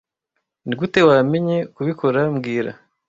[0.65, 2.71] Nigute wamenye kubikora mbwira